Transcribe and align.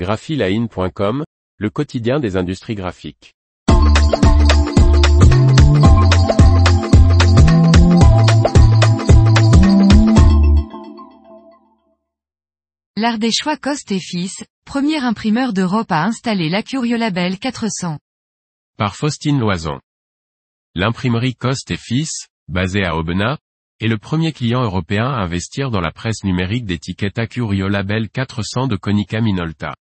graphiline.com, 0.00 1.24
le 1.58 1.68
quotidien 1.68 2.20
des 2.20 2.38
industries 2.38 2.74
graphiques. 2.74 3.34
L'Ardéchois 12.96 13.58
Coste 13.58 13.92
et 13.92 14.00
Fils, 14.00 14.42
premier 14.64 15.04
imprimeur 15.04 15.52
d'Europe 15.52 15.92
à 15.92 16.04
installer 16.04 16.48
l'Acurio-Label 16.48 17.38
400. 17.38 17.98
Par 18.78 18.96
Faustine 18.96 19.38
Loison. 19.38 19.80
L'imprimerie 20.74 21.34
Coste 21.34 21.70
et 21.72 21.76
Fils, 21.76 22.28
basée 22.48 22.86
à 22.86 22.96
Aubenas, 22.96 23.36
est 23.80 23.88
le 23.88 23.98
premier 23.98 24.32
client 24.32 24.62
européen 24.62 25.04
à 25.04 25.20
investir 25.20 25.70
dans 25.70 25.82
la 25.82 25.92
presse 25.92 26.24
numérique 26.24 26.64
d'étiquette 26.64 27.18
Acurio 27.18 27.68
Label 27.68 28.08
400 28.08 28.66
de 28.66 28.76
Konica 28.76 29.20
Minolta. 29.20 29.74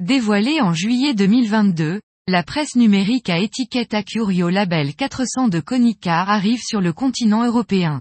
Dévoilée 0.00 0.62
en 0.62 0.72
juillet 0.72 1.12
2022, 1.12 2.00
la 2.26 2.42
presse 2.42 2.74
numérique 2.74 3.28
à 3.28 3.38
étiquette 3.38 3.92
Acurio 3.92 4.48
Label 4.48 4.94
400 4.94 5.48
de 5.48 5.60
Konica 5.60 6.22
arrive 6.22 6.62
sur 6.62 6.80
le 6.80 6.94
continent 6.94 7.44
européen. 7.44 8.00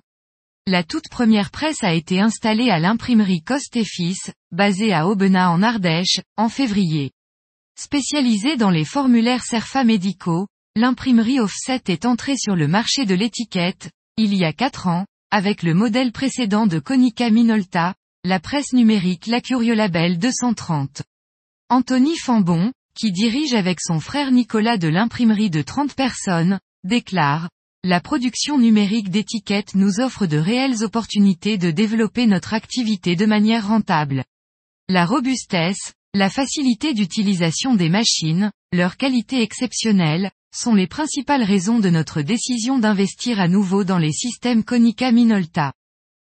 La 0.65 0.85
toute 0.85 1.09
première 1.11 1.51
presse 1.51 1.83
a 1.83 1.93
été 1.93 2.21
installée 2.21 2.69
à 2.69 2.79
l'imprimerie 2.79 3.41
Coste 3.41 3.75
et 3.75 3.83
Fils, 3.83 4.31
basée 4.53 4.93
à 4.93 5.09
Aubenas 5.09 5.49
en 5.49 5.61
Ardèche, 5.61 6.21
en 6.37 6.47
février. 6.47 7.11
Spécialisée 7.77 8.55
dans 8.55 8.71
les 8.71 8.85
formulaires 8.85 9.43
CERFA 9.43 9.83
médicaux, 9.83 10.47
l'imprimerie 10.77 11.41
Offset 11.41 11.81
est 11.89 12.05
entrée 12.05 12.37
sur 12.37 12.55
le 12.55 12.69
marché 12.69 13.03
de 13.03 13.13
l'étiquette, 13.13 13.91
il 14.15 14.33
y 14.33 14.45
a 14.45 14.53
quatre 14.53 14.87
ans, 14.87 15.05
avec 15.31 15.63
le 15.63 15.73
modèle 15.73 16.13
précédent 16.13 16.65
de 16.65 16.79
Konica 16.79 17.29
Minolta, 17.29 17.93
la 18.23 18.39
presse 18.39 18.71
numérique 18.71 19.27
L'Acurio 19.27 19.73
Label 19.75 20.17
230. 20.17 21.03
Anthony 21.71 22.17
Fambon, 22.17 22.71
qui 22.95 23.11
dirige 23.11 23.53
avec 23.53 23.79
son 23.79 23.99
frère 23.99 24.31
Nicolas 24.31 24.79
de 24.79 24.87
l'imprimerie 24.87 25.51
de 25.51 25.61
30 25.61 25.93
personnes, 25.93 26.59
déclare, 26.83 27.47
la 27.83 28.01
production 28.01 28.57
numérique 28.57 29.11
d'étiquettes 29.11 29.75
nous 29.75 29.99
offre 29.99 30.25
de 30.25 30.37
réelles 30.37 30.83
opportunités 30.83 31.59
de 31.59 31.69
développer 31.69 32.25
notre 32.25 32.55
activité 32.55 33.15
de 33.15 33.27
manière 33.27 33.67
rentable. 33.67 34.23
La 34.89 35.05
robustesse, 35.05 35.93
la 36.15 36.31
facilité 36.31 36.95
d'utilisation 36.95 37.75
des 37.75 37.89
machines, 37.89 38.51
leur 38.73 38.97
qualité 38.97 39.43
exceptionnelle, 39.43 40.31
sont 40.51 40.73
les 40.73 40.87
principales 40.87 41.43
raisons 41.43 41.77
de 41.77 41.91
notre 41.91 42.23
décision 42.23 42.79
d'investir 42.79 43.39
à 43.39 43.47
nouveau 43.47 43.83
dans 43.83 43.99
les 43.99 44.11
systèmes 44.11 44.63
Konica 44.63 45.11
Minolta. 45.11 45.73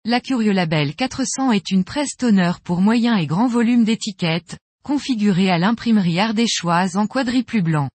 La 0.05 0.21
Label 0.29 0.95
400 0.95 1.53
est 1.53 1.71
une 1.71 1.85
presse 1.85 2.17
toner 2.19 2.53
pour 2.65 2.83
moyen 2.83 3.17
et 3.17 3.27
grand 3.27 3.49
volume 3.49 3.85
d'étiquettes, 3.85 4.59
configurée 4.89 5.51
à 5.51 5.59
l'imprimerie 5.59 6.19
ardéchoise 6.19 6.97
en 6.97 7.07
quadriplu 7.07 7.61
blanc. 7.61 7.91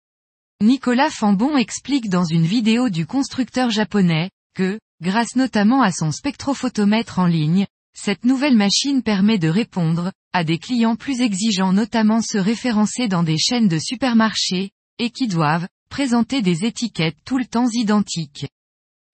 Nicolas 0.60 1.08
Fambon 1.08 1.56
explique 1.56 2.10
dans 2.10 2.26
une 2.26 2.44
vidéo 2.44 2.90
du 2.90 3.06
constructeur 3.06 3.70
japonais, 3.70 4.28
que, 4.54 4.78
grâce 5.00 5.34
notamment 5.34 5.80
à 5.80 5.90
son 5.90 6.12
spectrophotomètre 6.12 7.18
en 7.18 7.24
ligne, 7.24 7.66
cette 7.96 8.26
nouvelle 8.26 8.58
machine 8.58 9.02
permet 9.02 9.38
de 9.38 9.48
répondre, 9.48 10.12
à 10.34 10.44
des 10.44 10.58
clients 10.58 10.94
plus 10.94 11.22
exigeants 11.22 11.72
notamment 11.72 12.20
ceux 12.20 12.42
référencés 12.42 13.08
dans 13.08 13.22
des 13.22 13.38
chaînes 13.38 13.68
de 13.68 13.78
supermarchés, 13.78 14.70
et 14.98 15.08
qui 15.08 15.28
doivent, 15.28 15.68
présenter 15.88 16.42
des 16.42 16.66
étiquettes 16.66 17.16
tout 17.24 17.38
le 17.38 17.46
temps 17.46 17.70
identiques. 17.72 18.48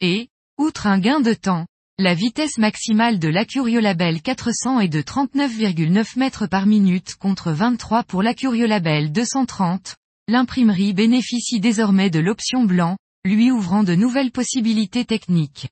Et, 0.01 0.31
outre 0.59 0.89
un 0.89 0.99
gain 0.99 1.21
de 1.21 1.33
temps, 1.33 1.69
la 2.01 2.15
vitesse 2.15 2.59
maximale 2.59 3.19
de 3.19 3.27
l'Acurio-Label 3.27 4.23
400 4.23 4.79
est 4.79 4.89
de 4.89 5.03
39,9 5.03 6.17
mètres 6.17 6.47
par 6.47 6.65
minute 6.65 7.17
contre 7.17 7.51
23 7.51 8.05
pour 8.05 8.23
l'Acurio-Label 8.23 9.11
230, 9.11 9.97
l'imprimerie 10.29 10.93
bénéficie 10.93 11.59
désormais 11.59 12.09
de 12.09 12.21
l'option 12.21 12.63
blanc, 12.63 12.99
lui 13.25 13.51
ouvrant 13.51 13.83
de 13.83 13.97
nouvelles 13.97 14.31
possibilités 14.31 15.05
techniques. 15.05 15.67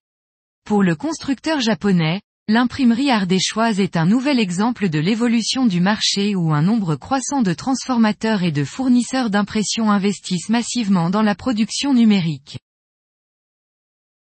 Pour 0.64 0.82
le 0.82 0.96
constructeur 0.96 1.60
japonais, 1.60 2.20
l'imprimerie 2.48 3.12
ardéchoise 3.12 3.78
est 3.78 3.96
un 3.96 4.06
nouvel 4.06 4.40
exemple 4.40 4.88
de 4.88 4.98
l'évolution 4.98 5.64
du 5.64 5.80
marché 5.80 6.34
où 6.34 6.52
un 6.52 6.62
nombre 6.62 6.96
croissant 6.96 7.42
de 7.42 7.54
transformateurs 7.54 8.42
et 8.42 8.50
de 8.50 8.64
fournisseurs 8.64 9.30
d'impression 9.30 9.92
investissent 9.92 10.48
massivement 10.48 11.08
dans 11.08 11.22
la 11.22 11.36
production 11.36 11.94
numérique. 11.94 12.58